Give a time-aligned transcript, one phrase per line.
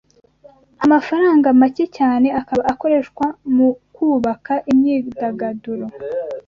[0.85, 5.85] amafaranga make cyane akaba akoreshwa mu kubaka imyidagaduro